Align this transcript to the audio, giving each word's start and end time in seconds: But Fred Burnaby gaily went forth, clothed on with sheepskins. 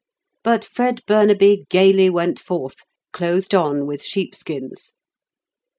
But 0.43 0.65
Fred 0.65 1.05
Burnaby 1.05 1.67
gaily 1.69 2.09
went 2.09 2.39
forth, 2.39 2.77
clothed 3.13 3.53
on 3.53 3.85
with 3.85 4.01
sheepskins. 4.03 4.93